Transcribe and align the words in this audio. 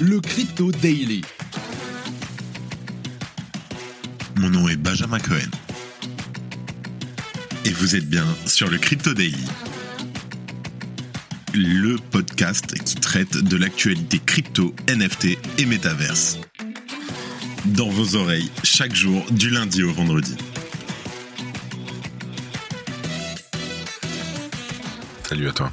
le 0.00 0.18
Crypto 0.18 0.72
Daily. 0.72 1.20
Mon 4.36 4.48
nom 4.48 4.66
est 4.66 4.76
Benjamin 4.76 5.18
Cohen. 5.18 5.50
Et 7.66 7.70
vous 7.70 7.96
êtes 7.96 8.08
bien 8.08 8.24
sur 8.46 8.70
le 8.70 8.78
Crypto 8.78 9.12
Daily. 9.12 9.44
Le 11.52 11.96
podcast 11.96 12.82
qui 12.82 12.94
traite 12.94 13.36
de 13.36 13.56
l'actualité 13.58 14.18
crypto, 14.24 14.74
NFT 14.88 15.36
et 15.58 15.66
métaverse. 15.66 16.38
Dans 17.66 17.90
vos 17.90 18.16
oreilles, 18.16 18.50
chaque 18.64 18.94
jour, 18.94 19.22
du 19.32 19.50
lundi 19.50 19.82
au 19.82 19.92
vendredi. 19.92 20.34
Salut 25.28 25.48
à 25.48 25.52
toi. 25.52 25.70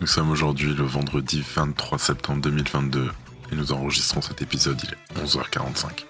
Nous 0.00 0.06
sommes 0.06 0.30
aujourd'hui 0.30 0.72
le 0.74 0.84
vendredi 0.84 1.42
23 1.56 1.98
septembre 1.98 2.42
2022 2.42 3.10
et 3.52 3.54
nous 3.54 3.72
enregistrons 3.72 4.22
cet 4.22 4.42
épisode, 4.42 4.80
il 4.82 4.90
est 4.90 5.24
11h45. 5.24 6.06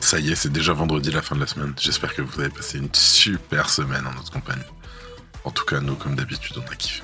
Ça 0.00 0.20
y 0.20 0.30
est, 0.30 0.36
c'est 0.36 0.52
déjà 0.52 0.74
vendredi 0.74 1.10
la 1.10 1.22
fin 1.22 1.34
de 1.34 1.40
la 1.40 1.46
semaine. 1.46 1.74
J'espère 1.80 2.14
que 2.14 2.22
vous 2.22 2.40
avez 2.40 2.50
passé 2.50 2.78
une 2.78 2.94
super 2.94 3.70
semaine 3.70 4.06
en 4.06 4.12
notre 4.12 4.30
compagnie. 4.30 4.62
En 5.44 5.50
tout 5.50 5.64
cas, 5.64 5.80
nous, 5.80 5.96
comme 5.96 6.14
d'habitude, 6.14 6.56
on 6.58 6.70
a 6.70 6.76
kiffé. 6.76 7.02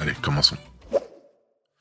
Allez, 0.00 0.14
commençons. 0.20 0.58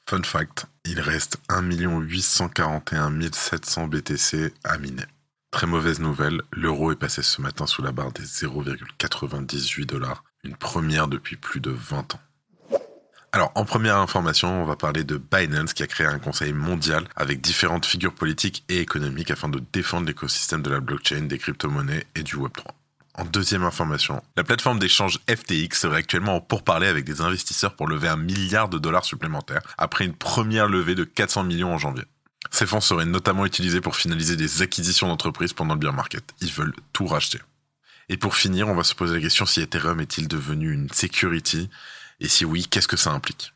Fun 0.08 0.22
fact, 0.24 0.68
il 0.86 1.00
reste 1.00 1.38
1 1.50 1.64
841 1.72 3.20
700 3.32 3.88
BTC 3.88 4.54
à 4.64 4.78
miner. 4.78 5.06
Très 5.52 5.68
mauvaise 5.68 6.00
nouvelle, 6.00 6.42
l'euro 6.52 6.92
est 6.92 6.96
passé 6.96 7.24
ce 7.24 7.42
matin 7.42 7.66
sous 7.66 7.82
la 7.82 7.92
barre 7.92 8.12
des 8.12 8.24
0,98 8.24 9.86
dollars, 9.86 10.24
une 10.44 10.56
première 10.56 11.08
depuis 11.08 11.38
plus 11.38 11.60
de 11.60 11.72
20 11.72 12.16
ans. 12.16 12.22
Alors, 13.36 13.52
en 13.56 13.66
première 13.66 13.98
information, 13.98 14.62
on 14.62 14.66
va 14.66 14.76
parler 14.76 15.04
de 15.04 15.18
Binance 15.18 15.74
qui 15.74 15.82
a 15.82 15.88
créé 15.88 16.06
un 16.06 16.20
conseil 16.20 16.54
mondial 16.54 17.08
avec 17.16 17.42
différentes 17.42 17.88
figures 17.88 18.14
politiques 18.14 18.64
et 18.70 18.78
économiques 18.78 19.32
afin 19.32 19.50
de 19.50 19.60
défendre 19.74 20.06
l'écosystème 20.06 20.62
de 20.62 20.70
la 20.70 20.80
blockchain, 20.80 21.22
des 21.22 21.40
crypto-monnaies 21.40 22.06
et 22.14 22.22
du 22.22 22.36
Web3. 22.36 22.62
En 23.16 23.26
deuxième 23.26 23.64
information, 23.64 24.22
la 24.38 24.44
plateforme 24.44 24.78
d'échange 24.78 25.20
FTX 25.28 25.80
serait 25.80 25.98
actuellement 25.98 26.36
en 26.36 26.42
pourparlers 26.42 26.88
avec 26.88 27.06
des 27.06 27.22
investisseurs 27.22 27.76
pour 27.76 27.88
lever 27.88 28.08
un 28.08 28.18
milliard 28.18 28.70
de 28.70 28.78
dollars 28.78 29.04
supplémentaires 29.04 29.64
après 29.80 30.06
une 30.06 30.14
première 30.14 30.68
levée 30.68 30.94
de 30.94 31.04
400 31.04 31.44
millions 31.46 31.74
en 31.74 31.80
janvier. 31.80 32.04
Ces 32.52 32.68
fonds 32.68 32.82
seraient 32.82 33.06
notamment 33.06 33.48
utilisés 33.48 33.82
pour 33.82 33.96
finaliser 33.96 34.36
des 34.36 34.62
acquisitions 34.62 35.08
d'entreprises 35.08 35.54
pendant 35.54 35.74
le 35.74 35.80
bear 35.80 35.94
market. 35.94 36.36
Ils 36.40 36.54
veulent 36.54 36.76
tout 36.92 37.08
racheter. 37.08 37.40
Et 38.10 38.18
pour 38.18 38.36
finir, 38.36 38.68
on 38.68 38.76
va 38.76 38.84
se 38.84 38.94
poser 38.94 39.16
la 39.16 39.22
question 39.22 39.48
si 39.48 39.60
Ethereum 39.60 40.02
est-il 40.02 40.28
devenu 40.28 40.72
une 40.72 40.90
security 40.92 41.72
et 42.24 42.30
si 42.30 42.46
oui, 42.46 42.66
qu'est-ce 42.68 42.88
que 42.88 42.98
ça 42.98 43.12
implique? 43.12 43.54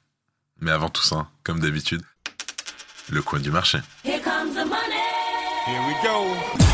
Mais 0.60 0.72
avant 0.72 0.90
tout 0.90 1.02
ça, 1.02 1.28
comme 1.44 1.62
d'habitude, 1.62 2.02
le 3.10 3.22
coin 3.22 3.40
du 3.40 3.50
marché. 3.50 3.80
Here 4.04 4.22
comes 4.22 4.54
the 4.54 4.68
money. 4.68 5.02
Here 5.66 5.82
we 5.88 5.96
go. 6.04 6.36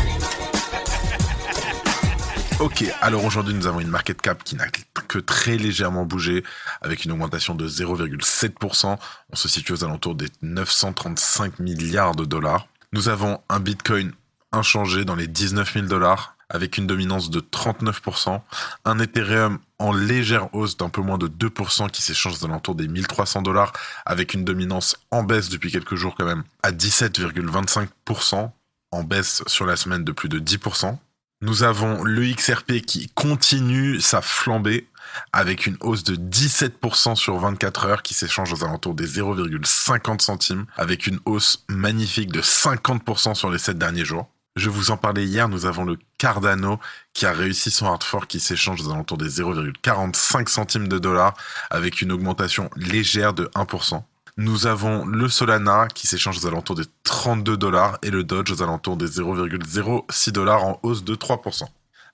Ok, 2.60 2.84
alors 3.00 3.24
aujourd'hui 3.24 3.52
nous 3.52 3.66
avons 3.66 3.80
une 3.80 3.88
market 3.88 4.22
cap 4.22 4.44
qui 4.44 4.54
n'a 4.54 4.68
que 4.68 5.18
très 5.18 5.56
légèrement 5.56 6.04
bougé, 6.04 6.44
avec 6.82 7.04
une 7.04 7.10
augmentation 7.10 7.56
de 7.56 7.68
0,7%. 7.68 8.96
On 9.30 9.36
se 9.36 9.48
situe 9.48 9.72
aux 9.72 9.84
alentours 9.84 10.14
des 10.14 10.28
935 10.40 11.58
milliards 11.58 12.14
de 12.14 12.24
dollars. 12.24 12.68
Nous 12.92 13.08
avons 13.08 13.40
un 13.48 13.58
Bitcoin 13.58 14.12
inchangé 14.52 15.04
dans 15.04 15.16
les 15.16 15.26
19 15.26 15.74
000 15.74 15.86
dollars, 15.86 16.33
avec 16.48 16.78
une 16.78 16.86
dominance 16.86 17.30
de 17.30 17.40
39%, 17.40 18.40
un 18.84 18.98
Ethereum 18.98 19.58
en 19.78 19.92
légère 19.92 20.54
hausse 20.54 20.76
d'un 20.76 20.88
peu 20.88 21.00
moins 21.00 21.18
de 21.18 21.28
2% 21.28 21.90
qui 21.90 22.02
s'échange 22.02 22.42
aux 22.42 22.44
alentours 22.44 22.74
des 22.74 22.88
1300 22.88 23.42
dollars, 23.42 23.72
avec 24.06 24.34
une 24.34 24.44
dominance 24.44 24.96
en 25.10 25.22
baisse 25.22 25.48
depuis 25.48 25.70
quelques 25.70 25.96
jours 25.96 26.14
quand 26.16 26.26
même, 26.26 26.44
à 26.62 26.72
17,25%, 26.72 28.50
en 28.92 29.02
baisse 29.02 29.42
sur 29.46 29.66
la 29.66 29.76
semaine 29.76 30.04
de 30.04 30.12
plus 30.12 30.28
de 30.28 30.38
10%. 30.38 30.96
Nous 31.42 31.62
avons 31.62 32.02
le 32.04 32.32
XRP 32.32 32.80
qui 32.86 33.08
continue 33.14 34.00
sa 34.00 34.22
flambée 34.22 34.88
avec 35.32 35.66
une 35.66 35.76
hausse 35.80 36.04
de 36.04 36.16
17% 36.16 37.16
sur 37.16 37.36
24 37.38 37.86
heures 37.86 38.02
qui 38.02 38.14
s'échange 38.14 38.52
aux 38.52 38.64
alentours 38.64 38.94
des 38.94 39.06
0,50 39.06 40.20
centimes 40.20 40.66
avec 40.76 41.06
une 41.06 41.20
hausse 41.24 41.64
magnifique 41.68 42.32
de 42.32 42.40
50% 42.40 43.34
sur 43.34 43.50
les 43.50 43.58
7 43.58 43.78
derniers 43.78 44.04
jours. 44.04 44.28
Je 44.56 44.70
vous 44.70 44.92
en 44.92 44.96
parlais 44.96 45.24
hier, 45.24 45.48
nous 45.48 45.66
avons 45.66 45.84
le 45.84 45.98
Cardano 46.16 46.78
qui 47.12 47.26
a 47.26 47.32
réussi 47.32 47.72
son 47.72 47.86
hard 47.86 48.04
fork 48.04 48.28
qui 48.28 48.38
s'échange 48.38 48.82
aux 48.82 48.90
alentours 48.92 49.18
des 49.18 49.28
0,45 49.28 50.48
centimes 50.48 50.86
de 50.86 50.98
dollars 51.00 51.34
avec 51.70 52.02
une 52.02 52.12
augmentation 52.12 52.70
légère 52.76 53.34
de 53.34 53.46
1%. 53.56 54.02
Nous 54.36 54.66
avons 54.68 55.06
le 55.06 55.28
Solana 55.28 55.88
qui 55.92 56.06
s'échange 56.06 56.38
aux 56.38 56.46
alentours 56.46 56.76
des 56.76 56.84
32 57.02 57.56
dollars 57.56 57.98
et 58.02 58.10
le 58.10 58.22
Dodge 58.22 58.52
aux 58.52 58.62
alentours 58.62 58.96
des 58.96 59.06
0,06 59.06 60.30
dollars 60.30 60.64
en 60.64 60.78
hausse 60.84 61.02
de 61.02 61.16
3%. 61.16 61.64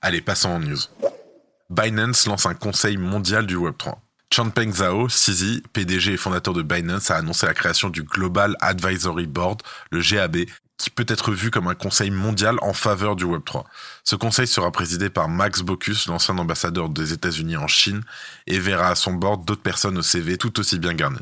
Allez, 0.01 0.22
passons 0.22 0.49
en 0.49 0.61
news. 0.61 0.78
Binance 1.69 2.27
lance 2.27 2.47
un 2.47 2.55
conseil 2.55 2.97
mondial 2.97 3.47
du 3.47 3.57
Web3. 3.57 3.97
Changpeng 4.33 4.72
Zhao, 4.72 5.09
CZ, 5.09 5.62
PDG 5.72 6.12
et 6.12 6.17
fondateur 6.17 6.55
de 6.55 6.62
Binance, 6.62 7.11
a 7.11 7.17
annoncé 7.17 7.47
la 7.47 7.55
création 7.55 7.91
du 7.91 8.03
Global 8.03 8.57
Advisory 8.61 9.27
Board, 9.27 9.62
le 9.91 10.01
GAB, 10.01 10.47
qui 10.81 10.89
peut 10.89 11.05
être 11.07 11.33
vu 11.33 11.51
comme 11.51 11.69
un 11.69 11.75
conseil 11.75 12.11
mondial 12.11 12.57
en 12.63 12.73
faveur 12.73 13.15
du 13.15 13.27
Web3. 13.27 13.65
Ce 14.03 14.17
conseil 14.17 14.47
sera 14.47 14.73
présidé 14.73 15.11
par 15.11 15.29
Max 15.29 15.61
Bocuse, 15.61 16.07
l'ancien 16.07 16.39
ambassadeur 16.39 16.89
des 16.89 17.13
États-Unis 17.13 17.59
en 17.59 17.67
Chine, 17.67 18.03
et 18.47 18.59
verra 18.59 18.89
à 18.89 18.95
son 18.95 19.13
bord 19.13 19.37
d'autres 19.37 19.61
personnes 19.61 19.99
au 19.99 20.03
CV 20.03 20.39
tout 20.39 20.59
aussi 20.59 20.79
bien 20.79 20.95
garnies. 20.95 21.19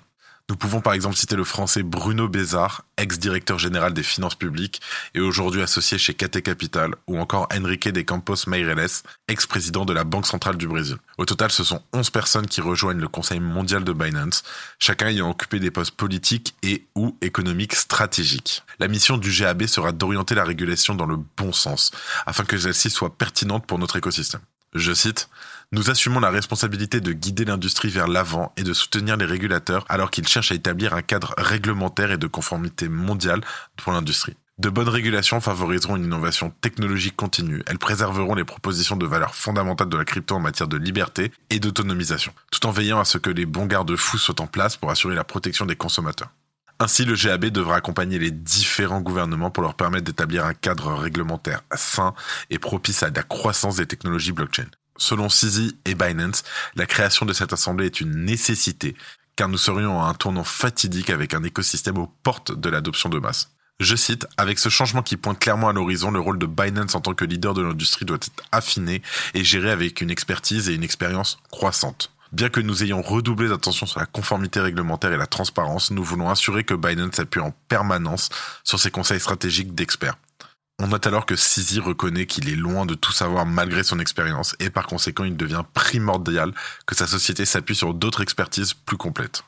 Nous 0.51 0.57
pouvons 0.57 0.81
par 0.81 0.95
exemple 0.95 1.15
citer 1.15 1.37
le 1.37 1.45
français 1.45 1.83
Bruno 1.83 2.27
Bézard, 2.27 2.87
ex-directeur 2.97 3.59
général 3.59 3.93
des 3.93 4.03
finances 4.03 4.35
publiques 4.35 4.81
et 5.13 5.21
aujourd'hui 5.21 5.61
associé 5.61 5.99
chez 5.99 6.15
KT 6.15 6.41
Capital, 6.41 6.95
ou 7.07 7.19
encore 7.19 7.49
Enrique 7.55 7.91
de 7.91 8.01
Campos 8.01 8.47
Meireles, 8.47 9.03
ex-président 9.29 9.85
de 9.85 9.93
la 9.93 10.05
Banque 10.05 10.27
centrale 10.27 10.57
du 10.57 10.67
Brésil. 10.67 10.97
Au 11.19 11.27
total, 11.27 11.51
ce 11.51 11.65
sont 11.65 11.83
11 11.93 12.09
personnes 12.09 12.47
qui 12.47 12.63
rejoignent 12.63 13.01
le 13.01 13.09
conseil 13.09 13.41
mondial 13.41 13.85
de 13.85 13.93
Binance, 13.93 14.43
chacun 14.79 15.09
ayant 15.09 15.29
occupé 15.29 15.61
des 15.61 15.71
postes 15.71 15.95
politiques 15.95 16.55
et 16.63 16.87
ou 16.95 17.15
économiques 17.21 17.75
stratégiques. 17.75 18.63
La 18.79 18.89
mission 18.89 19.19
du 19.19 19.31
GAB 19.31 19.67
sera 19.67 19.93
d'orienter 19.93 20.35
la 20.35 20.45
régulation 20.45 20.95
dans 20.95 21.05
le 21.05 21.19
bon 21.37 21.53
sens, 21.53 21.91
afin 22.25 22.45
que 22.45 22.57
celle-ci 22.57 22.89
soit 22.89 23.19
pertinente 23.19 23.67
pour 23.67 23.79
notre 23.79 23.97
écosystème. 23.97 24.41
Je 24.79 24.95
cite, 24.95 25.29
Nous 25.73 25.91
assumons 25.91 26.21
la 26.21 26.31
responsabilité 26.31 27.01
de 27.01 27.13
guider 27.13 27.45
l'industrie 27.45 27.89
vers 27.89 28.07
l'avant 28.07 28.53
et 28.57 28.63
de 28.63 28.73
soutenir 28.73 29.17
les 29.17 29.25
régulateurs 29.25 29.85
alors 29.89 30.13
qu'ils 30.13 30.29
cherchent 30.29 30.53
à 30.53 30.55
établir 30.55 30.95
un 30.95 31.03
cadre 31.03 31.35
réglementaire 31.37 32.13
et 32.13 32.17
de 32.17 32.29
conformité 32.29 32.89
mondiale 32.89 33.41
pour 33.77 33.93
l'industrie. 33.93 34.37
De 34.59 34.71
bonnes 34.71 34.89
régulations 34.89 35.41
favoriseront 35.41 35.97
une 35.97 36.05
innovation 36.05 36.53
technologique 36.61 37.17
continue. 37.17 37.63
Elles 37.67 37.79
préserveront 37.79 38.37
les 38.37 38.45
propositions 38.45 38.97
de 38.97 39.05
valeurs 39.05 39.35
fondamentales 39.35 39.89
de 39.89 39.97
la 39.97 40.05
crypto 40.05 40.37
en 40.37 40.41
matière 40.41 40.69
de 40.69 40.77
liberté 40.77 41.33
et 41.51 41.59
d'autonomisation, 41.59 42.33
tout 42.53 42.65
en 42.65 42.71
veillant 42.71 43.01
à 43.01 43.05
ce 43.05 43.19
que 43.19 43.31
les 43.31 43.47
bons 43.47 43.67
garde-fous 43.67 44.19
soient 44.19 44.41
en 44.41 44.47
place 44.47 44.77
pour 44.77 44.93
assurer 44.93 45.17
la 45.17 45.25
protection 45.25 45.67
des 45.67 45.77
consommateurs. 45.77 46.31
Ainsi, 46.81 47.05
le 47.05 47.15
GAB 47.15 47.47
devra 47.47 47.77
accompagner 47.77 48.21
les 48.21 48.31
différents 48.31 49.01
gouvernements 49.01 49.51
pour 49.51 49.65
leur 49.65 49.75
permettre 49.75 50.05
d'établir 50.05 50.45
un 50.45 50.55
cadre 50.55 50.93
réglementaire 50.93 51.63
sain 51.75 52.15
et 52.51 52.61
propice 52.61 53.03
à 53.03 53.11
la 53.11 53.25
croissance 53.25 53.77
des 53.77 53.87
technologies 53.87 54.31
blockchain. 54.31 54.67
Selon 54.97 55.27
CZ 55.27 55.73
et 55.85 55.95
Binance, 55.97 56.45
la 56.77 56.87
création 56.87 57.27
de 57.27 57.33
cette 57.33 57.53
assemblée 57.53 57.87
est 57.87 58.01
une 58.01 58.25
nécessité, 58.25 58.95
car 59.35 59.49
nous 59.49 59.59
serions 59.59 60.01
à 60.01 60.07
un 60.09 60.15
tournant 60.15 60.45
fatidique 60.45 61.11
avec 61.11 61.35
un 61.35 61.43
écosystème 61.43 61.99
aux 61.99 62.13
portes 62.23 62.53
de 62.53 62.69
l'adoption 62.69 63.09
de 63.09 63.19
masse. 63.19 63.51
Je 63.81 63.97
cite, 63.97 64.27
avec 64.37 64.59
ce 64.59 64.69
changement 64.69 65.03
qui 65.03 65.17
pointe 65.17 65.39
clairement 65.39 65.69
à 65.69 65.73
l'horizon, 65.73 66.11
le 66.11 66.21
rôle 66.21 66.39
de 66.39 66.47
Binance 66.47 66.97
en 66.97 67.01
tant 67.01 67.15
que 67.15 67.25
leader 67.25 67.55
de 67.55 67.63
l'industrie 67.63 68.05
doit 68.05 68.17
être 68.17 68.43
affiné 68.51 69.03
et 69.35 69.45
géré 69.45 69.71
avec 69.71 70.01
une 70.01 70.11
expertise 70.11 70.69
et 70.69 70.75
une 70.75 70.83
expérience 70.83 71.39
croissante. 71.51 72.13
Bien 72.33 72.51
que 72.51 72.61
nous 72.61 72.83
ayons 72.83 73.01
redoublé 73.01 73.49
d'attention 73.49 73.87
sur 73.87 74.01
la 74.01 74.07
conformité 74.07 74.61
réglementaire 74.61 75.13
et 75.13 75.17
la 75.17 75.27
transparence, 75.27 75.91
nous 75.91 76.05
voulons 76.05 76.29
assurer 76.29 76.63
que 76.63 76.75
Binance 76.75 77.19
appuie 77.19 77.41
en 77.41 77.53
permanence 77.69 78.29
sur 78.65 78.79
ses 78.79 78.91
conseils 78.91 79.21
stratégiques 79.21 79.75
d'experts. 79.75 80.17
On 80.79 80.89
note 80.89 81.07
alors 81.07 81.25
que 81.25 81.37
Sisi 81.37 81.81
reconnaît 81.81 82.27
qu'il 82.27 82.51
est 82.51 82.55
loin 82.55 82.85
de 82.85 82.95
tout 82.95 83.13
savoir 83.13 83.47
malgré 83.47 83.83
son 83.83 83.99
expérience 83.99 84.55
et 84.61 84.69
par 84.69 84.87
conséquent 84.87 85.25
il 85.25 85.37
devient 85.37 85.65
primordial 85.73 86.53
que 86.87 86.95
sa 86.95 87.07
société 87.07 87.47
s'appuie 87.47 87.75
sur 87.75 87.95
d'autres 87.95 88.21
expertises 88.21 88.75
plus 88.75 88.99
complètes. 88.99 89.43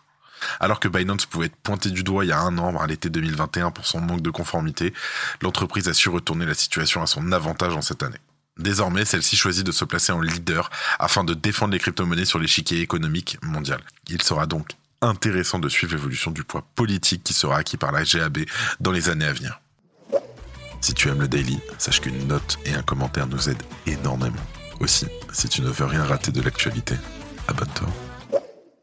Alors 0.58 0.80
que 0.80 0.88
Binance 0.88 1.26
pouvait 1.26 1.46
être 1.46 1.56
pointé 1.56 1.90
du 1.90 2.02
doigt 2.02 2.24
il 2.24 2.28
y 2.28 2.32
a 2.32 2.40
un 2.40 2.56
an, 2.56 2.74
à 2.78 2.86
l'été 2.86 3.10
2021, 3.10 3.72
pour 3.72 3.86
son 3.86 4.00
manque 4.00 4.22
de 4.22 4.30
conformité, 4.30 4.94
l'entreprise 5.42 5.86
a 5.86 5.92
su 5.92 6.08
retourner 6.08 6.46
la 6.46 6.54
situation 6.54 7.02
à 7.02 7.06
son 7.06 7.30
avantage 7.30 7.74
en 7.74 7.82
cette 7.82 8.02
année. 8.02 8.18
Désormais, 8.60 9.06
celle-ci 9.06 9.36
choisit 9.36 9.64
de 9.64 9.72
se 9.72 9.86
placer 9.86 10.12
en 10.12 10.20
leader 10.20 10.70
afin 10.98 11.24
de 11.24 11.32
défendre 11.32 11.72
les 11.72 11.78
crypto-monnaies 11.78 12.26
sur 12.26 12.38
l'échiquier 12.38 12.80
économique 12.80 13.38
mondial. 13.42 13.80
Il 14.08 14.20
sera 14.22 14.46
donc 14.46 14.72
intéressant 15.00 15.58
de 15.58 15.68
suivre 15.70 15.94
l'évolution 15.94 16.30
du 16.30 16.44
poids 16.44 16.66
politique 16.74 17.24
qui 17.24 17.32
sera 17.32 17.56
acquis 17.56 17.78
par 17.78 17.90
la 17.90 18.04
GAB 18.04 18.40
dans 18.78 18.92
les 18.92 19.08
années 19.08 19.24
à 19.24 19.32
venir. 19.32 19.60
Si 20.82 20.92
tu 20.92 21.08
aimes 21.08 21.20
le 21.20 21.28
daily, 21.28 21.58
sache 21.78 22.02
qu'une 22.02 22.26
note 22.26 22.58
et 22.66 22.74
un 22.74 22.82
commentaire 22.82 23.26
nous 23.26 23.48
aident 23.48 23.62
énormément. 23.86 24.36
Aussi, 24.80 25.06
si 25.32 25.48
tu 25.48 25.62
ne 25.62 25.70
veux 25.70 25.86
rien 25.86 26.04
rater 26.04 26.30
de 26.30 26.42
l'actualité, 26.42 26.96
abonne-toi. 27.48 27.88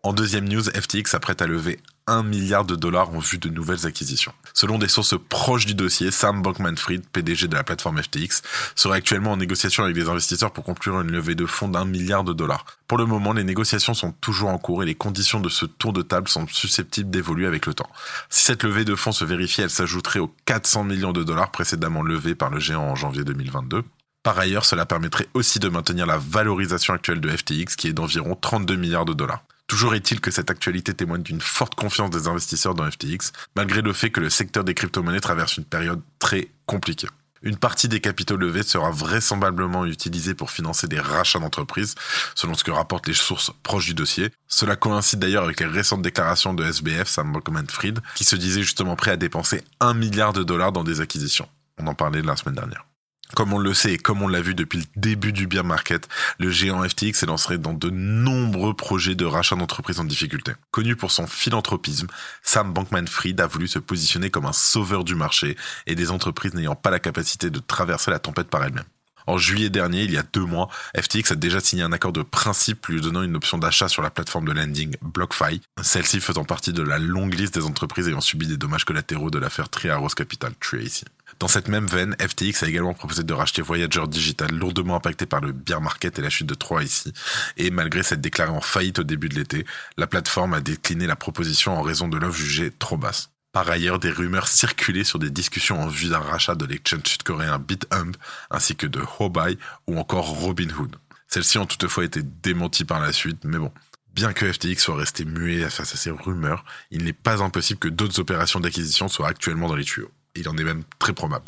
En 0.01 0.13
deuxième 0.13 0.47
news, 0.47 0.63
FTX 0.63 1.11
s'apprête 1.11 1.41
à 1.41 1.47
lever 1.47 1.79
1 2.07 2.23
milliard 2.23 2.65
de 2.65 2.75
dollars 2.75 3.09
en 3.09 3.19
vue 3.19 3.37
de 3.37 3.49
nouvelles 3.49 3.85
acquisitions. 3.85 4.33
Selon 4.53 4.79
des 4.79 4.87
sources 4.87 5.15
proches 5.29 5.65
du 5.65 5.75
dossier, 5.75 6.09
Sam 6.09 6.41
Bankman-Fried, 6.41 7.05
PDG 7.11 7.47
de 7.47 7.55
la 7.55 7.63
plateforme 7.63 8.01
FTX, 8.01 8.41
serait 8.75 8.97
actuellement 8.97 9.33
en 9.33 9.37
négociation 9.37 9.83
avec 9.83 9.95
des 9.95 10.09
investisseurs 10.09 10.51
pour 10.51 10.63
conclure 10.63 10.99
une 11.01 11.11
levée 11.11 11.35
de 11.35 11.45
fonds 11.45 11.67
d'un 11.67 11.85
milliard 11.85 12.23
de 12.23 12.33
dollars. 12.33 12.65
Pour 12.87 12.97
le 12.97 13.05
moment, 13.05 13.33
les 13.33 13.43
négociations 13.43 13.93
sont 13.93 14.13
toujours 14.13 14.49
en 14.49 14.57
cours 14.57 14.81
et 14.83 14.85
les 14.85 14.95
conditions 14.95 15.39
de 15.39 15.49
ce 15.49 15.65
tour 15.65 15.93
de 15.93 16.01
table 16.01 16.27
sont 16.27 16.47
susceptibles 16.47 17.09
d'évoluer 17.09 17.45
avec 17.45 17.65
le 17.65 17.73
temps. 17.73 17.89
Si 18.29 18.43
cette 18.43 18.63
levée 18.63 18.85
de 18.85 18.95
fonds 18.95 19.11
se 19.11 19.25
vérifie, 19.25 19.61
elle 19.61 19.69
s'ajouterait 19.69 20.19
aux 20.19 20.33
400 20.45 20.85
millions 20.85 21.13
de 21.13 21.23
dollars 21.23 21.51
précédemment 21.51 22.01
levés 22.01 22.35
par 22.35 22.49
le 22.49 22.59
géant 22.59 22.83
en 22.83 22.95
janvier 22.95 23.23
2022. 23.23 23.83
Par 24.23 24.39
ailleurs, 24.39 24.65
cela 24.65 24.85
permettrait 24.85 25.27
aussi 25.33 25.59
de 25.59 25.69
maintenir 25.69 26.05
la 26.05 26.17
valorisation 26.17 26.93
actuelle 26.93 27.21
de 27.21 27.29
FTX 27.29 27.75
qui 27.77 27.87
est 27.87 27.93
d'environ 27.93 28.35
32 28.35 28.75
milliards 28.75 29.05
de 29.05 29.13
dollars. 29.13 29.43
Toujours 29.67 29.95
est-il 29.95 30.21
que 30.21 30.31
cette 30.31 30.49
actualité 30.49 30.93
témoigne 30.93 31.23
d'une 31.23 31.41
forte 31.41 31.75
confiance 31.75 32.09
des 32.09 32.27
investisseurs 32.27 32.73
dans 32.73 32.89
FTX, 32.89 33.33
malgré 33.55 33.81
le 33.81 33.91
fait 33.91 34.09
que 34.09 34.21
le 34.21 34.29
secteur 34.29 34.63
des 34.63 34.73
crypto-monnaies 34.73 35.19
traverse 35.19 35.57
une 35.57 35.65
période 35.65 36.01
très 36.19 36.47
compliquée. 36.65 37.09
Une 37.43 37.57
partie 37.57 37.87
des 37.87 37.99
capitaux 37.99 38.37
levés 38.37 38.63
sera 38.63 38.89
vraisemblablement 38.91 39.85
utilisée 39.85 40.33
pour 40.33 40.51
financer 40.51 40.87
des 40.87 40.99
rachats 40.99 41.39
d'entreprises, 41.39 41.95
selon 42.33 42.55
ce 42.55 42.63
que 42.63 42.71
rapportent 42.71 43.07
les 43.07 43.13
sources 43.13 43.51
proches 43.61 43.85
du 43.85 43.93
dossier. 43.93 44.31
Cela 44.47 44.75
coïncide 44.75 45.19
d'ailleurs 45.19 45.43
avec 45.43 45.59
les 45.59 45.67
récentes 45.67 46.01
déclarations 46.01 46.53
de 46.53 46.63
SBF, 46.63 47.07
Sam 47.07 47.31
Bankman-Fried, 47.33 47.99
qui 48.15 48.23
se 48.23 48.35
disait 48.35 48.63
justement 48.63 48.95
prêt 48.95 49.11
à 49.11 49.17
dépenser 49.17 49.63
un 49.79 49.93
milliard 49.93 50.33
de 50.33 50.43
dollars 50.43 50.71
dans 50.71 50.83
des 50.83 51.01
acquisitions. 51.01 51.47
On 51.77 51.85
en 51.87 51.93
parlait 51.93 52.21
la 52.21 52.35
semaine 52.35 52.55
dernière. 52.55 52.86
Comme 53.35 53.53
on 53.53 53.59
le 53.59 53.73
sait 53.73 53.93
et 53.93 53.97
comme 53.97 54.21
on 54.21 54.27
l'a 54.27 54.41
vu 54.41 54.55
depuis 54.55 54.79
le 54.79 54.85
début 54.95 55.33
du 55.33 55.47
bear 55.47 55.63
market, 55.63 56.07
le 56.39 56.49
géant 56.49 56.81
FTX 56.81 57.13
s'est 57.13 57.25
lancé 57.25 57.57
dans 57.57 57.73
de 57.73 57.89
nombreux 57.89 58.73
projets 58.73 59.15
de 59.15 59.25
rachat 59.25 59.55
d'entreprises 59.55 59.99
en 59.99 60.05
difficulté. 60.05 60.53
Connu 60.71 60.95
pour 60.95 61.11
son 61.11 61.27
philanthropisme, 61.27 62.07
Sam 62.41 62.73
Bankman-Fried 62.73 63.39
a 63.41 63.47
voulu 63.47 63.67
se 63.67 63.79
positionner 63.79 64.29
comme 64.29 64.45
un 64.45 64.53
sauveur 64.53 65.03
du 65.03 65.13
marché 65.13 65.57
et 65.87 65.95
des 65.95 66.09
entreprises 66.09 66.53
n'ayant 66.53 66.75
pas 66.75 66.89
la 66.89 66.99
capacité 66.99 67.49
de 67.49 67.59
traverser 67.59 68.11
la 68.11 68.19
tempête 68.19 68.49
par 68.49 68.63
elles-mêmes. 68.63 68.85
En 69.27 69.37
juillet 69.37 69.69
dernier, 69.69 70.03
il 70.03 70.11
y 70.11 70.17
a 70.17 70.23
deux 70.23 70.45
mois, 70.45 70.69
FTX 70.97 71.33
a 71.33 71.35
déjà 71.35 71.59
signé 71.59 71.83
un 71.83 71.91
accord 71.91 72.13
de 72.13 72.23
principe 72.23 72.87
lui 72.87 73.01
donnant 73.01 73.23
une 73.23 73.35
option 73.35 73.57
d'achat 73.57 73.89
sur 73.89 74.01
la 74.01 74.09
plateforme 74.09 74.47
de 74.47 74.53
lending 74.53 74.95
BlockFi, 75.01 75.61
celle-ci 75.81 76.21
faisant 76.21 76.45
partie 76.45 76.71
de 76.71 76.81
la 76.81 76.97
longue 76.97 77.33
liste 77.33 77.55
des 77.55 77.65
entreprises 77.65 78.07
ayant 78.07 78.21
subi 78.21 78.47
des 78.47 78.55
dommages 78.55 78.85
collatéraux 78.85 79.29
de 79.29 79.37
l'affaire 79.37 79.67
Triaros 79.67 80.07
Capital 80.07 80.53
Tracy. 80.61 81.03
Dans 81.39 81.47
cette 81.47 81.67
même 81.67 81.85
veine, 81.85 82.15
FTX 82.19 82.63
a 82.63 82.67
également 82.67 82.95
proposé 82.95 83.23
de 83.23 83.33
racheter 83.33 83.61
Voyager 83.61 84.07
Digital, 84.07 84.51
lourdement 84.51 84.95
impacté 84.95 85.27
par 85.27 85.39
le 85.39 85.51
bear 85.51 85.81
market 85.81 86.17
et 86.17 86.21
la 86.23 86.31
chute 86.31 86.47
de 86.47 86.55
3 86.55 86.83
ici. 86.83 87.13
Et 87.57 87.69
malgré 87.69 88.01
s'être 88.01 88.21
déclarée 88.21 88.51
en 88.51 88.61
faillite 88.61 88.99
au 88.99 89.03
début 89.03 89.29
de 89.29 89.35
l'été, 89.35 89.65
la 89.97 90.07
plateforme 90.07 90.55
a 90.55 90.61
décliné 90.61 91.05
la 91.05 91.15
proposition 91.15 91.77
en 91.77 91.83
raison 91.83 92.07
de 92.07 92.17
l'offre 92.17 92.37
jugée 92.37 92.71
trop 92.71 92.97
basse. 92.97 93.29
Par 93.51 93.69
ailleurs, 93.69 93.99
des 93.99 94.09
rumeurs 94.09 94.47
circulaient 94.47 95.03
sur 95.03 95.19
des 95.19 95.29
discussions 95.29 95.79
en 95.79 95.87
vue 95.87 96.09
d'un 96.09 96.19
rachat 96.19 96.55
de 96.55 96.65
l'exchange 96.65 97.03
sud-coréen 97.05 97.59
BitHub, 97.59 98.15
ainsi 98.49 98.75
que 98.75 98.87
de 98.87 99.01
Hobay 99.19 99.57
ou 99.85 99.99
encore 99.99 100.25
Robinhood. 100.25 100.95
Celles-ci 101.27 101.59
ont 101.59 101.65
toutefois 101.65 102.05
été 102.05 102.21
démenties 102.23 102.85
par 102.85 102.99
la 102.99 103.13
suite, 103.13 103.43
mais 103.43 103.57
bon. 103.57 103.71
Bien 104.13 104.33
que 104.33 104.51
FTX 104.51 104.79
soit 104.79 104.95
resté 104.95 105.25
muet 105.25 105.69
face 105.69 105.93
à 105.93 105.97
ces 105.97 106.09
rumeurs, 106.09 106.65
il 106.89 107.03
n'est 107.03 107.13
pas 107.13 107.43
impossible 107.43 107.79
que 107.79 107.87
d'autres 107.87 108.19
opérations 108.19 108.59
d'acquisition 108.59 109.07
soient 109.07 109.27
actuellement 109.27 109.67
dans 109.67 109.75
les 109.75 109.83
tuyaux. 109.83 110.11
Il 110.37 110.47
en 110.49 110.57
est 110.57 110.63
même 110.63 110.83
très 110.99 111.13
probable. 111.13 111.45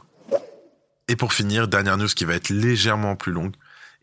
Et 1.08 1.16
pour 1.16 1.34
finir, 1.34 1.68
dernière 1.68 1.98
news 1.98 2.08
qui 2.08 2.26
va 2.26 2.34
être 2.34 2.50
légèrement 2.50 3.16
plus 3.16 3.32
longue, 3.32 3.54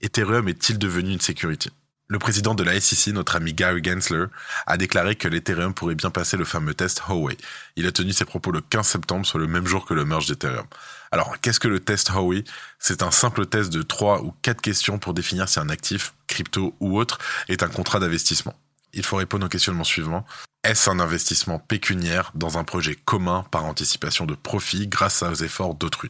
Ethereum 0.00 0.48
est-il 0.48 0.78
devenu 0.78 1.12
une 1.12 1.20
sécurité? 1.20 1.70
Le 2.08 2.20
président 2.20 2.54
de 2.54 2.62
la 2.62 2.80
SEC, 2.80 3.12
notre 3.12 3.34
ami 3.34 3.52
Gary 3.52 3.82
Gensler, 3.82 4.26
a 4.66 4.76
déclaré 4.76 5.16
que 5.16 5.26
l'Ethereum 5.26 5.74
pourrait 5.74 5.96
bien 5.96 6.10
passer 6.10 6.36
le 6.36 6.44
fameux 6.44 6.72
test 6.72 7.02
Howey. 7.08 7.36
Il 7.74 7.84
a 7.86 7.92
tenu 7.92 8.12
ses 8.12 8.24
propos 8.24 8.52
le 8.52 8.60
15 8.60 8.86
septembre, 8.86 9.26
soit 9.26 9.40
le 9.40 9.48
même 9.48 9.66
jour 9.66 9.84
que 9.84 9.94
le 9.94 10.04
merge 10.04 10.26
d'Ethereum. 10.26 10.66
Alors, 11.10 11.40
qu'est-ce 11.40 11.58
que 11.58 11.66
le 11.66 11.80
test 11.80 12.10
Howey 12.10 12.44
C'est 12.78 13.02
un 13.02 13.10
simple 13.10 13.46
test 13.46 13.72
de 13.72 13.82
trois 13.82 14.22
ou 14.22 14.32
quatre 14.42 14.60
questions 14.60 15.00
pour 15.00 15.14
définir 15.14 15.48
si 15.48 15.58
un 15.58 15.68
actif, 15.68 16.14
crypto 16.28 16.76
ou 16.78 16.96
autre, 16.96 17.18
est 17.48 17.64
un 17.64 17.68
contrat 17.68 17.98
d'investissement. 17.98 18.54
Il 18.92 19.04
faut 19.04 19.16
répondre 19.16 19.46
au 19.46 19.48
questionnement 19.48 19.84
suivant. 19.84 20.24
Est-ce 20.66 20.90
un 20.90 20.98
investissement 20.98 21.60
pécuniaire 21.60 22.32
dans 22.34 22.58
un 22.58 22.64
projet 22.64 22.96
commun 22.96 23.44
par 23.52 23.66
anticipation 23.66 24.26
de 24.26 24.34
profit 24.34 24.88
grâce 24.88 25.22
aux 25.22 25.32
efforts 25.32 25.76
d'autrui? 25.76 26.08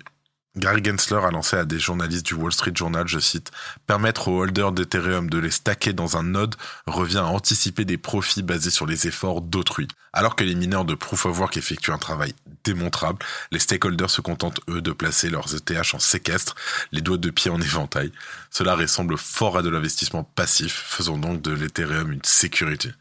Gary 0.57 0.83
Gensler 0.83 1.23
a 1.23 1.31
lancé 1.31 1.59
à 1.59 1.67
des 1.67 1.79
journalistes 1.79 2.25
du 2.25 2.33
Wall 2.33 2.55
Street 2.55 2.73
Journal, 2.75 3.07
je 3.07 3.19
cite, 3.19 3.51
Permettre 3.87 4.29
aux 4.29 4.41
holders 4.41 4.73
d'Ethereum 4.73 5.29
de 5.29 5.37
les 5.37 5.51
stacker 5.51 5.93
dans 5.93 6.17
un 6.17 6.23
node 6.23 6.57
revient 6.87 7.19
à 7.19 7.27
anticiper 7.27 7.85
des 7.85 7.99
profits 7.99 8.43
basés 8.43 8.71
sur 8.71 8.87
les 8.87 9.07
efforts 9.07 9.43
d'autrui. 9.43 9.89
Alors 10.15 10.37
que 10.37 10.45
les 10.45 10.55
mineurs 10.55 10.87
de 10.87 10.95
Proof 10.95 11.27
of 11.27 11.39
Work 11.39 11.59
effectuent 11.59 11.93
un 11.93 11.99
travail 11.99 12.33
démontrable, 12.65 13.19
les 13.53 13.59
stakeholders 13.59 14.09
se 14.09 14.23
contentent, 14.23 14.61
eux, 14.71 14.81
de 14.81 14.93
placer 14.93 15.29
leurs 15.29 15.55
ETH 15.55 15.93
en 15.93 15.99
séquestre, 15.99 16.55
les 16.93 17.03
doigts 17.03 17.19
de 17.19 17.29
pied 17.29 17.51
en 17.51 17.61
éventail. 17.61 18.11
Cela 18.51 18.75
ressemble 18.75 19.19
fort 19.19 19.59
à 19.59 19.63
de 19.63 19.69
l'investissement 19.69 20.25
passif, 20.25 20.83
faisant 20.89 21.19
donc 21.19 21.43
de 21.43 21.53
l'Ethereum 21.53 22.11
une 22.11 22.25
sécurité. 22.25 22.95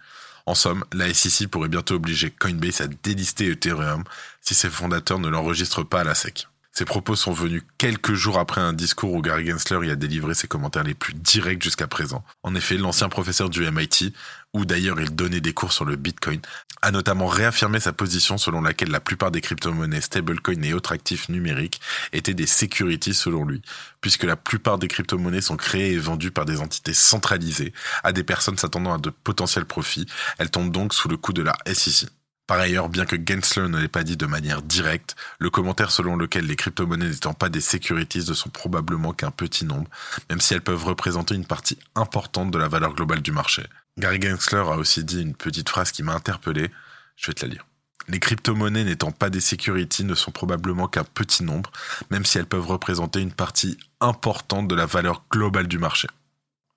En 0.47 0.53
somme, 0.53 0.85
la 0.93 1.11
SEC 1.13 1.47
pourrait 1.47 1.69
bientôt 1.69 1.95
obliger 1.95 2.29
Coinbase 2.29 2.81
à 2.81 2.87
délister 2.87 3.49
Ethereum 3.49 4.03
si 4.41 4.53
ses 4.53 4.69
fondateurs 4.69 5.19
ne 5.19 5.29
l'enregistrent 5.29 5.87
pas 5.87 6.01
à 6.01 6.03
la 6.03 6.15
SEC. 6.15 6.47
Ces 6.77 6.83
propos 6.83 7.15
sont 7.15 7.31
venus 7.31 7.63
quelques 7.77 8.15
jours 8.15 8.37
après 8.37 8.59
un 8.59 8.73
discours 8.73 9.13
où 9.13 9.21
Gary 9.21 9.45
Gensler 9.45 9.87
y 9.87 9.91
a 9.91 9.95
délivré 9.95 10.33
ses 10.33 10.49
commentaires 10.49 10.83
les 10.83 10.93
plus 10.93 11.13
directs 11.13 11.63
jusqu'à 11.63 11.87
présent. 11.87 12.21
En 12.43 12.53
effet, 12.53 12.75
l'ancien 12.75 13.07
professeur 13.07 13.49
du 13.49 13.61
MIT, 13.61 14.13
où 14.53 14.65
d'ailleurs 14.65 14.99
il 14.99 15.15
donnait 15.15 15.39
des 15.39 15.53
cours 15.53 15.71
sur 15.71 15.85
le 15.85 15.95
Bitcoin, 15.95 16.41
a 16.81 16.91
notamment 16.91 17.27
réaffirmé 17.27 17.79
sa 17.79 17.93
position 17.93 18.37
selon 18.37 18.61
laquelle 18.61 18.91
la 18.91 18.99
plupart 18.99 19.31
des 19.31 19.39
crypto-monnaies, 19.39 20.01
stablecoins 20.01 20.63
et 20.63 20.73
autres 20.73 20.91
actifs 20.91 21.29
numériques 21.29 21.79
étaient 22.11 22.33
des 22.33 22.45
securities 22.45 23.13
selon 23.13 23.45
lui, 23.45 23.61
puisque 24.01 24.25
la 24.25 24.35
plupart 24.35 24.77
des 24.77 24.89
crypto-monnaies 24.89 25.39
sont 25.39 25.55
créées 25.55 25.93
et 25.93 25.97
vendues 25.97 26.31
par 26.31 26.43
des 26.43 26.59
entités 26.59 26.93
centralisées 26.93 27.71
à 28.03 28.11
des 28.11 28.23
personnes 28.23 28.57
s'attendant 28.57 28.95
à 28.95 28.97
de 28.97 29.11
potentiels 29.11 29.65
profits. 29.65 30.07
Elles 30.39 30.51
tombent 30.51 30.73
donc 30.73 30.93
sous 30.93 31.07
le 31.07 31.15
coup 31.15 31.31
de 31.31 31.41
la 31.41 31.55
SEC. 31.73 32.09
Par 32.47 32.59
ailleurs, 32.59 32.89
bien 32.89 33.05
que 33.05 33.15
Gensler 33.15 33.67
ne 33.67 33.79
l'ait 33.79 33.87
pas 33.87 34.03
dit 34.03 34.17
de 34.17 34.25
manière 34.27 34.61
directe, 34.61 35.15
le 35.39 35.49
commentaire 35.49 35.89
selon 35.89 36.15
lequel 36.15 36.45
les 36.45 36.55
crypto-monnaies 36.55 37.09
n'étant 37.09 37.33
pas 37.33 37.49
des 37.49 37.61
securities 37.61 38.29
ne 38.29 38.33
sont 38.35 38.49
probablement 38.49 39.13
qu'un 39.13 39.31
petit 39.31 39.65
nombre, 39.65 39.89
même 40.29 40.41
si 40.41 40.53
elles 40.53 40.61
peuvent 40.61 40.85
représenter 40.85 41.33
une 41.33 41.47
partie 41.47 41.79
importante 41.95 42.51
de 42.51 42.59
la 42.59 42.67
valeur 42.67 42.93
globale 42.93 43.23
du 43.23 43.31
marché. 43.31 43.63
Gary 43.97 44.21
Gensler 44.21 44.59
a 44.59 44.77
aussi 44.77 45.03
dit 45.03 45.21
une 45.21 45.33
petite 45.33 45.69
phrase 45.69 45.91
qui 45.91 46.03
m'a 46.03 46.13
interpellé, 46.13 46.69
je 47.15 47.27
vais 47.27 47.33
te 47.33 47.45
la 47.45 47.51
lire. 47.51 47.65
Les 48.07 48.19
crypto-monnaies 48.19 48.83
n'étant 48.83 49.11
pas 49.11 49.31
des 49.31 49.41
securities 49.41 50.03
ne 50.03 50.13
sont 50.13 50.31
probablement 50.31 50.87
qu'un 50.87 51.03
petit 51.03 51.43
nombre, 51.43 51.71
même 52.11 52.25
si 52.25 52.37
elles 52.37 52.45
peuvent 52.45 52.67
représenter 52.67 53.21
une 53.21 53.33
partie 53.33 53.79
importante 53.99 54.67
de 54.67 54.75
la 54.75 54.85
valeur 54.85 55.23
globale 55.31 55.67
du 55.67 55.79
marché. 55.79 56.07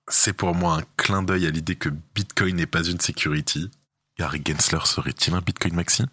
C'est 0.07 0.33
pour 0.33 0.55
moi 0.55 0.79
un 0.79 0.83
clin 0.97 1.21
d'œil 1.21 1.45
à 1.45 1.51
l'idée 1.51 1.75
que 1.75 1.89
Bitcoin 2.15 2.55
n'est 2.55 2.65
pas 2.65 2.83
une 2.83 2.99
security, 2.99 3.69
Gary 4.19 4.41
Gensler 4.45 4.81
serait-il 4.83 5.33
un 5.33 5.39
Bitcoin 5.39 5.75
Maxi? 5.75 6.03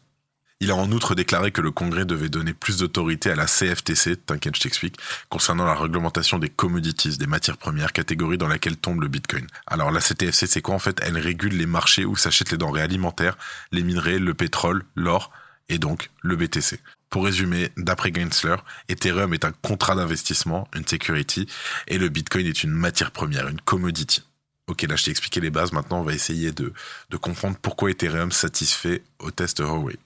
Il 0.60 0.70
a 0.70 0.76
en 0.76 0.92
outre 0.92 1.16
déclaré 1.16 1.50
que 1.50 1.60
le 1.60 1.72
Congrès 1.72 2.04
devait 2.04 2.28
donner 2.28 2.54
plus 2.54 2.76
d'autorité 2.76 3.32
à 3.32 3.34
la 3.34 3.46
CFTC, 3.46 4.16
t'inquiète 4.18 4.54
je 4.54 4.60
t'explique, 4.60 4.96
concernant 5.28 5.64
la 5.64 5.74
réglementation 5.74 6.38
des 6.38 6.48
commodities, 6.48 7.18
des 7.18 7.26
matières 7.26 7.56
premières, 7.56 7.92
catégorie 7.92 8.38
dans 8.38 8.46
laquelle 8.46 8.76
tombe 8.76 9.00
le 9.00 9.08
Bitcoin. 9.08 9.48
Alors 9.66 9.90
la 9.90 10.00
CTFC 10.00 10.46
c'est 10.46 10.62
quoi 10.62 10.76
en 10.76 10.78
fait? 10.78 11.00
Elle 11.02 11.18
régule 11.18 11.56
les 11.56 11.66
marchés 11.66 12.04
où 12.04 12.14
s'achètent 12.14 12.52
les 12.52 12.58
denrées 12.58 12.82
alimentaires, 12.82 13.36
les 13.72 13.82
minerais, 13.82 14.20
le 14.20 14.34
pétrole, 14.34 14.84
l'or 14.94 15.32
et 15.68 15.80
donc 15.80 16.10
le 16.22 16.36
BTC. 16.36 16.78
Pour 17.10 17.24
résumer, 17.24 17.72
d'après 17.76 18.12
Gensler, 18.14 18.56
Ethereum 18.88 19.34
est 19.34 19.44
un 19.44 19.52
contrat 19.52 19.96
d'investissement, 19.96 20.68
une 20.76 20.86
security, 20.86 21.48
et 21.88 21.98
le 21.98 22.08
Bitcoin 22.08 22.46
est 22.46 22.62
une 22.62 22.70
matière 22.70 23.10
première, 23.10 23.48
une 23.48 23.60
commodity. 23.60 24.22
Ok, 24.68 24.82
là 24.82 24.96
je 24.96 25.04
t'ai 25.04 25.10
expliqué 25.12 25.40
les 25.40 25.50
bases, 25.50 25.70
maintenant 25.72 26.00
on 26.00 26.02
va 26.02 26.12
essayer 26.12 26.50
de, 26.50 26.72
comprendre 27.20 27.56
pourquoi 27.62 27.90
Ethereum 27.90 28.32
satisfait 28.32 29.02
au 29.20 29.30
test 29.30 29.60
Huawei. 29.60 29.96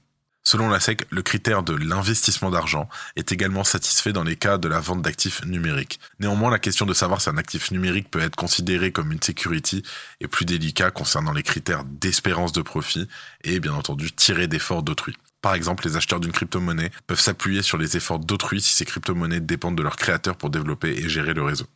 Selon 0.43 0.69
la 0.69 0.81
SEC, 0.81 1.07
le 1.11 1.23
critère 1.23 1.63
de 1.63 1.75
l'investissement 1.75 2.51
d'argent 2.51 2.87
est 3.17 3.33
également 3.33 3.65
satisfait 3.65 4.13
dans 4.13 4.25
les 4.25 4.37
cas 4.37 4.59
de 4.59 4.69
la 4.69 4.81
vente 4.81 5.01
d'actifs 5.01 5.45
numériques. 5.47 5.99
Néanmoins, 6.19 6.51
la 6.51 6.59
question 6.59 6.85
de 6.85 6.93
savoir 6.93 7.23
si 7.23 7.31
un 7.31 7.39
actif 7.39 7.71
numérique 7.71 8.11
peut 8.11 8.21
être 8.21 8.37
considéré 8.37 8.93
comme 8.93 9.13
une 9.13 9.23
security 9.23 9.83
est 10.21 10.29
plus 10.29 10.45
délicat 10.45 10.91
concernant 10.91 11.33
les 11.33 11.43
critères 11.43 11.85
d'espérance 11.85 12.53
de 12.53 12.63
profit 12.63 13.09
et 13.45 13.61
bien 13.61 13.73
entendu 13.73 14.13
tirer 14.13 14.47
d'efforts 14.47 14.83
d'autrui. 14.83 15.17
Par 15.41 15.55
exemple, 15.55 15.87
les 15.87 15.97
acheteurs 15.97 16.21
d'une 16.21 16.33
crypto-monnaie 16.33 16.91
peuvent 17.07 17.21
s'appuyer 17.21 17.63
sur 17.63 17.79
les 17.79 17.97
efforts 17.97 18.19
d'autrui 18.19 18.61
si 18.61 18.75
ces 18.75 18.85
crypto-monnaies 18.85 19.41
dépendent 19.41 19.77
de 19.77 19.83
leurs 19.83 19.97
créateurs 19.97 20.37
pour 20.37 20.51
développer 20.51 20.91
et 20.91 21.09
gérer 21.09 21.33
le 21.33 21.43
réseau. 21.43 21.67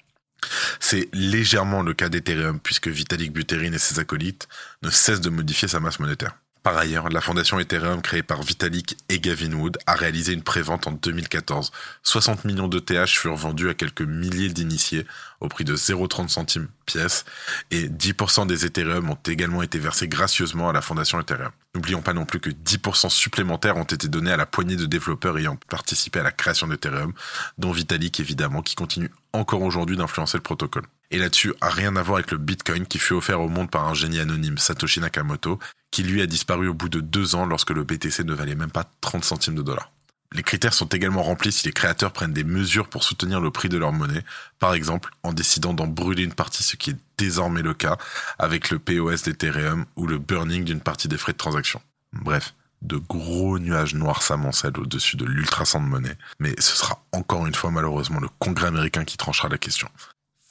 C'est 0.81 1.09
légèrement 1.13 1.83
le 1.83 1.95
cas 1.95 2.09
d'Ethereum 2.09 2.61
puisque 2.61 2.89
Vitalik 2.89 3.33
Buterin 3.33 3.73
et 3.73 3.79
ses 3.79 3.99
acolytes 3.99 4.49
ne 4.83 4.91
cessent 4.91 5.21
de 5.21 5.31
modifier 5.31 5.69
sa 5.69 5.81
masse 5.81 5.99
monétaire. 5.99 6.37
Par 6.65 6.79
ailleurs, 6.79 7.11
la 7.11 7.21
fondation 7.21 7.61
Ethereum 7.61 8.01
créée 8.01 8.23
par 8.23 8.43
Vitalik 8.43 8.97
et 9.11 9.21
Gavin 9.21 9.53
Wood 9.53 9.77
a 9.87 9.95
réalisé 9.95 10.33
une 10.33 10.43
prévente 10.43 10.87
en 10.87 10.93
2014. 10.93 11.71
60 12.03 12.47
millions 12.47 12.69
de 12.69 12.79
TH 12.79 13.19
furent 13.19 13.37
vendus 13.37 13.69
à 13.69 13.75
quelques 13.75 14.01
milliers 14.01 14.49
d'initiés 14.49 15.07
au 15.43 15.49
prix 15.49 15.65
de 15.65 15.77
0,30 15.77 16.29
centimes 16.29 16.69
pièce 16.87 17.27
et 17.71 17.89
10% 17.89 18.47
des 18.47 18.65
Ethereum 18.65 19.11
ont 19.11 19.19
également 19.27 19.63
été 19.63 19.79
versés 19.79 20.09
gracieusement 20.09 20.71
à 20.71 20.73
la 20.73 20.81
fondation 20.81 21.21
Ethereum. 21.21 21.51
N'oublions 21.75 22.01
pas 22.01 22.15
non 22.15 22.25
plus 22.25 22.41
que 22.41 22.49
10% 22.49 23.11
supplémentaires 23.11 23.77
ont 23.77 23.85
été 23.85 24.09
donnés 24.09 24.33
à 24.33 24.39
la 24.39 24.47
poignée 24.47 24.77
de 24.77 24.87
développeurs 24.87 25.37
ayant 25.37 25.57
participé 25.69 26.21
à 26.21 26.23
la 26.23 26.33
création 26.33 26.67
d'Ethereum, 26.67 27.13
dont 27.59 27.73
Vitalik 27.73 28.21
évidemment 28.21 28.63
qui 28.63 28.75
continue 28.75 29.11
encore 29.35 29.61
aujourd'hui 29.61 29.99
d'influencer 29.99 30.39
le 30.39 30.43
protocole. 30.43 30.85
Et 31.11 31.19
là-dessus, 31.19 31.53
rien 31.61 31.95
à 31.97 32.03
voir 32.03 32.17
avec 32.17 32.31
le 32.31 32.39
Bitcoin 32.39 32.87
qui 32.87 32.99
fut 32.99 33.13
offert 33.13 33.41
au 33.41 33.49
monde 33.49 33.71
par 33.71 33.87
un 33.87 33.95
génie 33.95 34.21
anonyme, 34.21 34.59
Satoshi 34.59 35.01
Nakamoto, 35.01 35.59
qui 35.95 36.03
lui 36.03 36.23
a 36.23 36.27
disparu 36.27 36.67
au 36.67 36.75
bout 36.75 36.89
de 36.89 36.99
deux 36.99 37.37
ans 37.37 37.47
lorsque 37.47 37.71
le 37.71 37.85
BTC 37.85 38.25
ne 38.25 38.35
valait 38.35 38.57
même 38.57 38.73
pas 38.73 38.83
30 39.01 39.25
centimes 39.25 39.55
de 39.55 39.63
dollars. 39.63 39.93
Les 40.33 40.43
critères 40.43 40.75
sont 40.75 40.89
également 40.89 41.23
remplis 41.23 41.53
si 41.53 41.67
les 41.67 41.73
créateurs 41.73 42.13
prennent 42.13 42.33
des 42.33 42.43
mesures 42.43 42.89
pour 42.89 43.05
soutenir 43.05 43.41
le 43.41 43.53
prix 43.53 43.69
de 43.69 43.79
leur 43.79 43.93
monnaie, 43.93 44.25
par 44.59 44.75
exemple 44.75 45.13
en 45.23 45.33
décidant 45.33 45.73
d'en 45.73 45.87
brûler 45.87 46.25
une 46.25 46.35
partie, 46.35 46.65
ce 46.65 46.75
qui 46.75 46.91
est 46.91 46.97
désormais 47.17 47.63
le 47.63 47.75
cas 47.75 47.97
avec 48.41 48.71
le 48.71 48.81
POS 48.81 49.23
d'Ethereum 49.23 49.85
ou 49.95 50.09
le 50.09 50.19
burning 50.19 50.65
d'une 50.65 50.81
partie 50.81 51.07
des 51.07 51.17
frais 51.17 51.31
de 51.31 51.39
transaction. 51.39 51.81
Bref, 52.13 52.55
de 52.83 52.97
gros 52.97 53.61
nuages 53.61 53.95
noirs 53.95 54.23
s'amoncellent 54.23 54.81
au-dessus 54.81 55.17
de 55.17 55.25
l'ultrason 55.25 55.81
de 55.81 55.87
monnaie, 55.87 56.19
mais 56.41 56.57
ce 56.59 56.75
sera 56.75 57.05
encore 57.13 57.47
une 57.47 57.55
fois 57.55 57.71
malheureusement 57.71 58.19
le 58.19 58.29
Congrès 58.41 58.67
américain 58.67 59.05
qui 59.05 59.17
tranchera 59.17 59.49
la 59.49 59.59
question. 59.59 59.89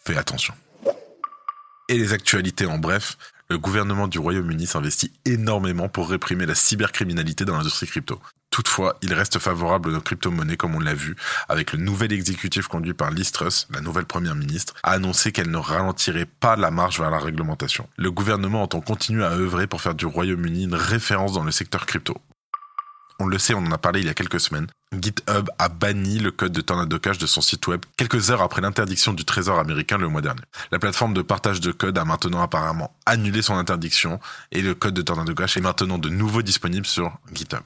Fais 0.05 0.15
attention. 0.15 0.53
Et 1.89 1.97
les 1.97 2.13
actualités 2.13 2.65
en 2.65 2.77
bref, 2.77 3.17
le 3.49 3.57
gouvernement 3.57 4.07
du 4.07 4.19
Royaume-Uni 4.19 4.67
s'investit 4.67 5.11
énormément 5.25 5.89
pour 5.89 6.09
réprimer 6.09 6.45
la 6.45 6.55
cybercriminalité 6.55 7.45
dans 7.45 7.57
l'industrie 7.57 7.87
crypto. 7.87 8.19
Toutefois, 8.49 8.97
il 9.01 9.13
reste 9.13 9.39
favorable 9.39 9.89
aux 9.89 9.99
crypto-monnaies 9.99 10.57
comme 10.57 10.75
on 10.75 10.79
l'a 10.79 10.93
vu, 10.93 11.15
avec 11.49 11.73
le 11.73 11.79
nouvel 11.79 12.13
exécutif 12.13 12.67
conduit 12.67 12.93
par 12.93 13.09
Liz 13.09 13.31
Truss, 13.31 13.67
la 13.71 13.81
nouvelle 13.81 14.05
première 14.05 14.35
ministre, 14.35 14.75
a 14.83 14.91
annoncé 14.91 15.31
qu'elle 15.31 15.49
ne 15.49 15.57
ralentirait 15.57 16.27
pas 16.39 16.55
la 16.55 16.69
marche 16.69 16.99
vers 16.99 17.09
la 17.09 17.19
réglementation. 17.19 17.89
Le 17.97 18.11
gouvernement 18.11 18.61
entend 18.61 18.81
continuer 18.81 19.25
à 19.25 19.31
œuvrer 19.31 19.65
pour 19.65 19.81
faire 19.81 19.95
du 19.95 20.05
Royaume-Uni 20.05 20.65
une 20.65 20.75
référence 20.75 21.33
dans 21.33 21.43
le 21.43 21.51
secteur 21.51 21.87
crypto. 21.87 22.15
On 23.23 23.27
le 23.27 23.39
sait, 23.39 23.53
on 23.53 23.59
en 23.59 23.71
a 23.71 23.77
parlé 23.77 24.01
il 24.01 24.05
y 24.05 24.09
a 24.09 24.13
quelques 24.13 24.41
semaines. 24.41 24.67
GitHub 24.93 25.49
a 25.57 25.69
banni 25.69 26.19
le 26.19 26.31
code 26.31 26.51
de 26.51 26.59
Tornado 26.59 26.99
Cash 26.99 27.19
de 27.19 27.25
son 27.25 27.39
site 27.39 27.65
web 27.67 27.79
quelques 27.95 28.31
heures 28.31 28.41
après 28.41 28.59
l'interdiction 28.59 29.13
du 29.13 29.23
Trésor 29.23 29.59
américain 29.59 29.97
le 29.97 30.09
mois 30.09 30.19
dernier. 30.19 30.41
La 30.73 30.79
plateforme 30.79 31.13
de 31.13 31.21
partage 31.21 31.61
de 31.61 31.71
code 31.71 31.97
a 31.97 32.03
maintenant 32.03 32.41
apparemment 32.41 32.93
annulé 33.05 33.41
son 33.41 33.55
interdiction 33.55 34.19
et 34.51 34.61
le 34.61 34.75
code 34.75 34.93
de 34.93 35.01
Tornado 35.01 35.33
Cash 35.33 35.55
est 35.55 35.61
maintenant 35.61 35.97
de 35.99 36.09
nouveau 36.09 36.41
disponible 36.41 36.85
sur 36.85 37.13
GitHub. 37.31 37.61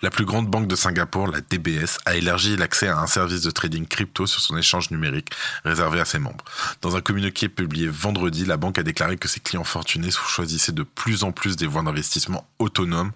La 0.00 0.08
plus 0.08 0.24
grande 0.24 0.48
banque 0.48 0.66
de 0.66 0.76
Singapour, 0.76 1.28
la 1.28 1.42
DBS, 1.42 1.98
a 2.06 2.14
élargi 2.14 2.56
l'accès 2.56 2.88
à 2.88 2.98
un 2.98 3.06
service 3.06 3.42
de 3.42 3.50
trading 3.50 3.86
crypto 3.86 4.26
sur 4.26 4.40
son 4.40 4.56
échange 4.56 4.90
numérique 4.90 5.28
réservé 5.62 6.00
à 6.00 6.06
ses 6.06 6.18
membres. 6.18 6.44
Dans 6.80 6.96
un 6.96 7.02
communiqué 7.02 7.50
publié 7.50 7.86
vendredi, 7.86 8.46
la 8.46 8.56
banque 8.56 8.78
a 8.78 8.82
déclaré 8.82 9.18
que 9.18 9.28
ses 9.28 9.40
clients 9.40 9.62
fortunés 9.62 10.10
choisissaient 10.10 10.72
de 10.72 10.84
plus 10.84 11.22
en 11.22 11.32
plus 11.32 11.56
des 11.56 11.66
voies 11.66 11.82
d'investissement 11.82 12.48
autonomes, 12.58 13.12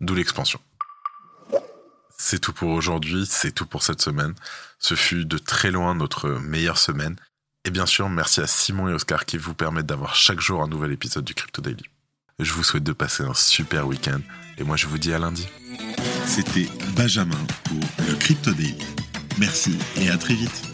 d'où 0.00 0.14
l'expansion. 0.14 0.60
C'est 2.16 2.38
tout 2.38 2.52
pour 2.52 2.70
aujourd'hui, 2.70 3.26
c'est 3.26 3.52
tout 3.52 3.66
pour 3.66 3.82
cette 3.82 4.02
semaine. 4.02 4.34
Ce 4.78 4.94
fut 4.94 5.24
de 5.24 5.38
très 5.38 5.70
loin 5.70 5.94
notre 5.94 6.28
meilleure 6.28 6.78
semaine. 6.78 7.16
Et 7.64 7.70
bien 7.70 7.86
sûr, 7.86 8.08
merci 8.08 8.40
à 8.40 8.46
Simon 8.46 8.88
et 8.88 8.92
Oscar 8.92 9.24
qui 9.24 9.38
vous 9.38 9.54
permettent 9.54 9.86
d'avoir 9.86 10.14
chaque 10.14 10.40
jour 10.40 10.62
un 10.62 10.68
nouvel 10.68 10.92
épisode 10.92 11.24
du 11.24 11.34
Crypto 11.34 11.62
Daily. 11.62 11.84
Je 12.38 12.52
vous 12.52 12.62
souhaite 12.62 12.84
de 12.84 12.92
passer 12.92 13.22
un 13.22 13.34
super 13.34 13.86
week-end 13.86 14.20
et 14.56 14.64
moi 14.64 14.76
je 14.76 14.86
vous 14.86 14.98
dis 14.98 15.12
à 15.12 15.18
lundi. 15.18 15.46
C'était 16.26 16.68
Benjamin 16.96 17.36
pour 17.64 17.80
le 18.08 18.14
Crypto 18.14 18.52
Daily. 18.52 18.86
Merci 19.38 19.78
et 19.96 20.10
à 20.10 20.16
très 20.16 20.34
vite. 20.34 20.69